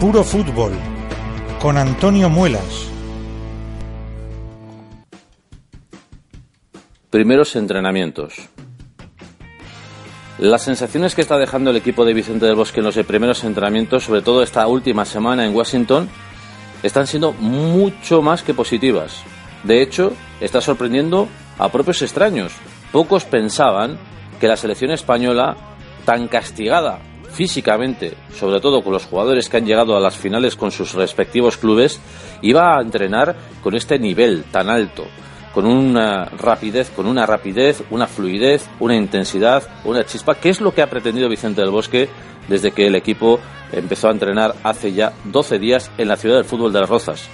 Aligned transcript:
Puro 0.00 0.24
Fútbol 0.24 0.72
con 1.60 1.76
Antonio 1.76 2.30
Muelas. 2.30 2.88
Primeros 7.10 7.54
entrenamientos. 7.54 8.48
Las 10.38 10.62
sensaciones 10.62 11.14
que 11.14 11.20
está 11.20 11.36
dejando 11.36 11.68
el 11.68 11.76
equipo 11.76 12.06
de 12.06 12.14
Vicente 12.14 12.46
del 12.46 12.54
Bosque 12.54 12.80
en 12.80 12.86
los 12.86 12.96
primeros 12.96 13.44
entrenamientos, 13.44 14.04
sobre 14.04 14.22
todo 14.22 14.42
esta 14.42 14.66
última 14.68 15.04
semana 15.04 15.44
en 15.44 15.54
Washington, 15.54 16.08
están 16.82 17.06
siendo 17.06 17.32
mucho 17.32 18.22
más 18.22 18.42
que 18.42 18.54
positivas. 18.54 19.22
De 19.64 19.82
hecho, 19.82 20.14
está 20.40 20.62
sorprendiendo 20.62 21.28
a 21.58 21.68
propios 21.68 22.00
extraños. 22.00 22.54
Pocos 22.90 23.26
pensaban 23.26 23.98
que 24.40 24.48
la 24.48 24.56
selección 24.56 24.92
española, 24.92 25.58
tan 26.06 26.26
castigada 26.26 27.00
físicamente, 27.40 28.12
sobre 28.38 28.60
todo 28.60 28.82
con 28.82 28.92
los 28.92 29.06
jugadores 29.06 29.48
que 29.48 29.56
han 29.56 29.64
llegado 29.64 29.96
a 29.96 30.00
las 30.00 30.14
finales 30.14 30.56
con 30.56 30.70
sus 30.70 30.92
respectivos 30.92 31.56
clubes, 31.56 31.98
iba 32.42 32.76
a 32.76 32.82
entrenar 32.82 33.34
con 33.62 33.74
este 33.74 33.98
nivel 33.98 34.44
tan 34.52 34.68
alto, 34.68 35.06
con 35.54 35.64
una 35.64 36.26
rapidez, 36.26 36.90
con 36.90 37.06
una 37.06 37.24
rapidez, 37.24 37.82
una 37.88 38.06
fluidez, 38.06 38.68
una 38.78 38.94
intensidad, 38.94 39.62
una 39.86 40.04
chispa, 40.04 40.34
que 40.34 40.50
es 40.50 40.60
lo 40.60 40.74
que 40.74 40.82
ha 40.82 40.90
pretendido 40.90 41.30
Vicente 41.30 41.62
del 41.62 41.70
Bosque 41.70 42.10
desde 42.46 42.72
que 42.72 42.86
el 42.86 42.94
equipo 42.94 43.40
empezó 43.72 44.08
a 44.08 44.12
entrenar 44.12 44.56
hace 44.62 44.92
ya 44.92 45.14
12 45.24 45.58
días 45.58 45.90
en 45.96 46.08
la 46.08 46.16
ciudad 46.16 46.36
del 46.36 46.44
fútbol 46.44 46.74
de 46.74 46.80
las 46.80 46.90
Rozas. 46.90 47.26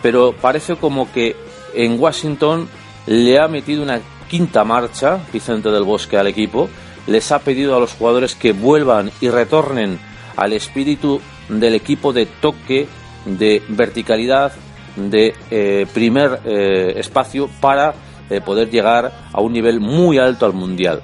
Pero 0.00 0.32
parece 0.40 0.76
como 0.76 1.12
que 1.12 1.36
en 1.74 2.00
Washington 2.00 2.66
le 3.06 3.38
ha 3.38 3.46
metido 3.46 3.82
una 3.82 4.00
quinta 4.26 4.64
marcha 4.64 5.18
Vicente 5.30 5.70
del 5.70 5.84
Bosque 5.84 6.16
al 6.16 6.28
equipo 6.28 6.70
les 7.06 7.32
ha 7.32 7.40
pedido 7.40 7.76
a 7.76 7.80
los 7.80 7.94
jugadores 7.94 8.34
que 8.34 8.52
vuelvan 8.52 9.10
y 9.20 9.28
retornen 9.28 9.98
al 10.36 10.52
espíritu 10.52 11.20
del 11.48 11.74
equipo 11.74 12.12
de 12.12 12.26
toque, 12.26 12.86
de 13.24 13.62
verticalidad, 13.68 14.52
de 14.96 15.34
eh, 15.50 15.86
primer 15.92 16.40
eh, 16.44 16.94
espacio 16.96 17.48
para 17.60 17.94
eh, 18.28 18.40
poder 18.40 18.70
llegar 18.70 19.12
a 19.32 19.40
un 19.40 19.52
nivel 19.52 19.80
muy 19.80 20.18
alto 20.18 20.46
al 20.46 20.52
Mundial. 20.52 21.02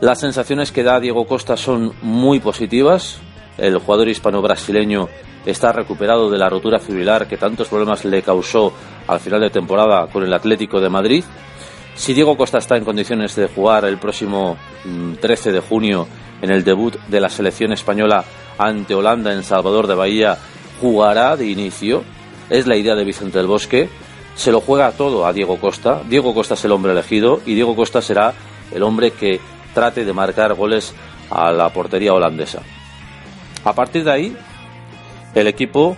Las 0.00 0.20
sensaciones 0.20 0.72
que 0.72 0.82
da 0.82 1.00
Diego 1.00 1.26
Costa 1.26 1.56
son 1.56 1.92
muy 2.02 2.40
positivas. 2.40 3.18
El 3.56 3.78
jugador 3.78 4.08
hispano-brasileño 4.08 5.08
está 5.46 5.72
recuperado 5.72 6.30
de 6.30 6.38
la 6.38 6.48
rotura 6.48 6.78
fibrilar 6.78 7.28
que 7.28 7.36
tantos 7.36 7.68
problemas 7.68 8.04
le 8.04 8.22
causó 8.22 8.72
al 9.06 9.20
final 9.20 9.40
de 9.40 9.50
temporada 9.50 10.06
con 10.08 10.24
el 10.24 10.32
Atlético 10.32 10.80
de 10.80 10.88
Madrid. 10.88 11.24
Si 11.94 12.12
Diego 12.12 12.36
Costa 12.36 12.58
está 12.58 12.76
en 12.76 12.84
condiciones 12.84 13.36
de 13.36 13.48
jugar 13.48 13.84
el 13.84 13.98
próximo 13.98 14.56
13 15.20 15.50
mm, 15.50 15.52
de 15.52 15.60
junio 15.60 16.08
en 16.42 16.50
el 16.50 16.64
debut 16.64 16.96
de 17.08 17.20
la 17.20 17.30
selección 17.30 17.72
española 17.72 18.24
ante 18.58 18.94
Holanda 18.94 19.32
en 19.32 19.44
Salvador 19.44 19.86
de 19.86 19.94
Bahía, 19.94 20.36
jugará 20.80 21.36
de 21.36 21.46
inicio. 21.46 22.02
Es 22.50 22.66
la 22.66 22.76
idea 22.76 22.96
de 22.96 23.04
Vicente 23.04 23.38
del 23.38 23.46
Bosque. 23.46 23.88
Se 24.34 24.50
lo 24.50 24.60
juega 24.60 24.90
todo 24.92 25.24
a 25.24 25.32
Diego 25.32 25.58
Costa. 25.58 26.02
Diego 26.08 26.34
Costa 26.34 26.54
es 26.54 26.64
el 26.64 26.72
hombre 26.72 26.92
elegido 26.92 27.40
y 27.46 27.54
Diego 27.54 27.76
Costa 27.76 28.02
será 28.02 28.34
el 28.72 28.82
hombre 28.82 29.12
que 29.12 29.40
trate 29.72 30.04
de 30.04 30.12
marcar 30.12 30.54
goles 30.54 30.92
a 31.30 31.52
la 31.52 31.72
portería 31.72 32.12
holandesa. 32.12 32.60
A 33.64 33.72
partir 33.72 34.04
de 34.04 34.12
ahí, 34.12 34.36
el 35.34 35.46
equipo 35.46 35.96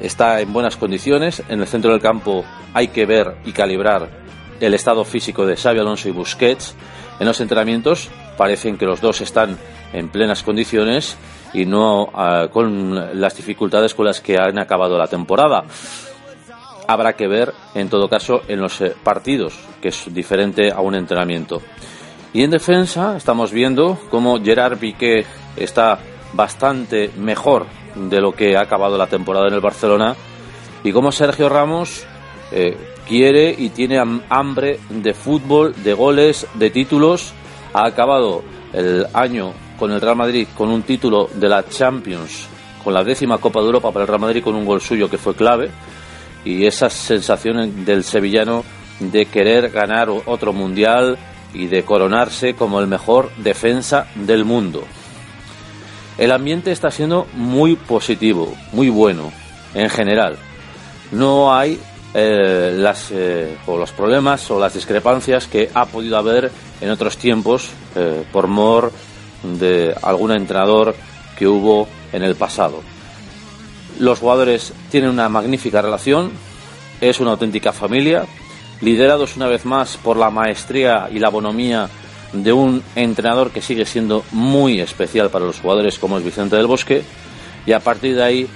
está 0.00 0.40
en 0.40 0.52
buenas 0.52 0.76
condiciones. 0.76 1.42
En 1.48 1.60
el 1.60 1.66
centro 1.68 1.92
del 1.92 2.00
campo 2.00 2.44
hay 2.74 2.88
que 2.88 3.06
ver 3.06 3.36
y 3.44 3.52
calibrar 3.52 4.08
el 4.60 4.74
estado 4.74 5.04
físico 5.04 5.46
de 5.46 5.56
Xavi 5.56 5.78
Alonso 5.78 6.08
y 6.08 6.12
Busquets. 6.12 6.74
En 7.20 7.26
los 7.26 7.40
entrenamientos 7.40 8.08
parecen 8.36 8.78
que 8.78 8.86
los 8.86 9.00
dos 9.00 9.20
están 9.20 9.58
en 9.92 10.08
plenas 10.08 10.42
condiciones 10.42 11.16
y 11.52 11.64
no 11.64 12.10
ah, 12.14 12.48
con 12.52 13.20
las 13.20 13.36
dificultades 13.36 13.94
con 13.94 14.06
las 14.06 14.20
que 14.20 14.38
han 14.38 14.58
acabado 14.58 14.98
la 14.98 15.06
temporada. 15.06 15.64
Habrá 16.86 17.14
que 17.14 17.28
ver, 17.28 17.52
en 17.74 17.88
todo 17.88 18.08
caso, 18.08 18.42
en 18.48 18.60
los 18.60 18.80
eh, 18.80 18.94
partidos, 19.02 19.58
que 19.82 19.88
es 19.88 20.12
diferente 20.12 20.70
a 20.72 20.80
un 20.80 20.94
entrenamiento. 20.94 21.60
Y 22.32 22.42
en 22.42 22.50
defensa 22.50 23.16
estamos 23.16 23.52
viendo 23.52 23.98
cómo 24.10 24.42
Gerard 24.42 24.78
Piqué 24.78 25.24
está 25.56 25.98
bastante 26.32 27.10
mejor 27.16 27.66
de 27.94 28.20
lo 28.20 28.32
que 28.32 28.56
ha 28.56 28.62
acabado 28.62 28.96
la 28.96 29.06
temporada 29.06 29.48
en 29.48 29.54
el 29.54 29.60
Barcelona 29.60 30.14
y 30.84 30.92
cómo 30.92 31.10
Sergio 31.10 31.48
Ramos 31.48 32.06
eh, 32.50 32.76
quiere 33.06 33.54
y 33.56 33.70
tiene 33.70 33.98
hambre 34.28 34.78
de 34.88 35.14
fútbol, 35.14 35.74
de 35.82 35.94
goles, 35.94 36.46
de 36.54 36.70
títulos. 36.70 37.32
Ha 37.72 37.86
acabado 37.86 38.42
el 38.72 39.06
año 39.12 39.52
con 39.78 39.92
el 39.92 40.00
Real 40.00 40.16
Madrid 40.16 40.48
con 40.56 40.70
un 40.70 40.82
título 40.82 41.28
de 41.34 41.48
la 41.48 41.66
Champions, 41.68 42.46
con 42.82 42.94
la 42.94 43.04
décima 43.04 43.38
Copa 43.38 43.60
de 43.60 43.66
Europa 43.66 43.92
para 43.92 44.04
el 44.04 44.08
Real 44.08 44.20
Madrid 44.20 44.42
con 44.42 44.54
un 44.54 44.64
gol 44.64 44.80
suyo 44.80 45.08
que 45.08 45.18
fue 45.18 45.34
clave. 45.34 45.70
Y 46.44 46.66
esas 46.66 46.92
sensaciones 46.92 47.84
del 47.84 48.04
sevillano 48.04 48.64
de 49.00 49.26
querer 49.26 49.70
ganar 49.70 50.08
otro 50.08 50.52
mundial 50.52 51.18
y 51.52 51.66
de 51.66 51.82
coronarse 51.84 52.54
como 52.54 52.80
el 52.80 52.86
mejor 52.86 53.30
defensa 53.38 54.06
del 54.14 54.44
mundo. 54.44 54.84
El 56.16 56.32
ambiente 56.32 56.72
está 56.72 56.90
siendo 56.90 57.26
muy 57.34 57.76
positivo, 57.76 58.54
muy 58.72 58.88
bueno, 58.88 59.32
en 59.74 59.88
general. 59.88 60.36
No 61.12 61.54
hay 61.54 61.80
eh, 62.20 62.72
las, 62.76 63.12
eh, 63.12 63.56
o 63.66 63.78
los 63.78 63.92
problemas 63.92 64.50
o 64.50 64.58
las 64.58 64.74
discrepancias 64.74 65.46
que 65.46 65.70
ha 65.72 65.86
podido 65.86 66.16
haber 66.16 66.50
en 66.80 66.90
otros 66.90 67.16
tiempos 67.16 67.70
eh, 67.94 68.24
por 68.32 68.48
mor 68.48 68.92
de 69.42 69.94
algún 70.02 70.32
entrenador 70.32 70.96
que 71.38 71.46
hubo 71.46 71.86
en 72.12 72.24
el 72.24 72.34
pasado. 72.34 72.82
Los 74.00 74.18
jugadores 74.18 74.72
tienen 74.90 75.10
una 75.10 75.28
magnífica 75.28 75.80
relación, 75.80 76.32
es 77.00 77.20
una 77.20 77.30
auténtica 77.30 77.72
familia, 77.72 78.24
liderados 78.80 79.36
una 79.36 79.46
vez 79.46 79.64
más 79.64 79.96
por 79.96 80.16
la 80.16 80.30
maestría 80.30 81.08
y 81.12 81.20
la 81.20 81.28
bonomía 81.28 81.88
de 82.32 82.52
un 82.52 82.82
entrenador 82.96 83.52
que 83.52 83.62
sigue 83.62 83.86
siendo 83.86 84.24
muy 84.32 84.80
especial 84.80 85.30
para 85.30 85.44
los 85.44 85.60
jugadores 85.60 86.00
como 86.00 86.18
es 86.18 86.24
Vicente 86.24 86.56
del 86.56 86.66
Bosque, 86.66 87.02
y 87.64 87.72
a 87.72 87.80
partir 87.80 88.16
de 88.16 88.24
ahí 88.24 88.48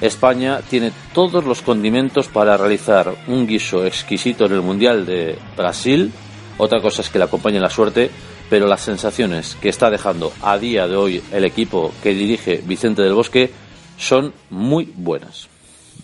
España 0.00 0.60
tiene 0.68 0.92
todos 1.12 1.44
los 1.44 1.62
condimentos 1.62 2.28
para 2.28 2.56
realizar 2.56 3.12
un 3.26 3.46
guiso 3.46 3.84
exquisito 3.84 4.46
en 4.46 4.52
el 4.52 4.62
Mundial 4.62 5.04
de 5.04 5.38
Brasil. 5.56 6.12
Otra 6.56 6.80
cosa 6.80 7.02
es 7.02 7.10
que 7.10 7.18
le 7.18 7.24
acompañe 7.24 7.60
la 7.60 7.70
suerte, 7.70 8.10
pero 8.48 8.66
las 8.66 8.80
sensaciones 8.80 9.56
que 9.60 9.68
está 9.68 9.90
dejando 9.90 10.32
a 10.42 10.58
día 10.58 10.86
de 10.86 10.96
hoy 10.96 11.22
el 11.32 11.44
equipo 11.44 11.92
que 12.02 12.14
dirige 12.14 12.62
Vicente 12.64 13.02
del 13.02 13.14
Bosque 13.14 13.50
son 13.96 14.32
muy 14.50 14.92
buenas. 14.96 15.48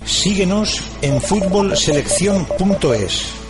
Síguenos 0.05 0.83
en 1.03 1.21
futbolselección.es. 1.21 3.44